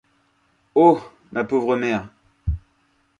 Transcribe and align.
Oh! 0.73 0.99
ma 1.31 1.43
pauvre 1.43 1.75
mère... 1.75 2.09